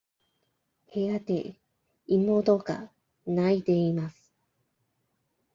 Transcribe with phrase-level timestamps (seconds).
[0.91, 1.57] 部屋で
[2.07, 2.89] 妹が
[3.27, 4.33] 泣いています。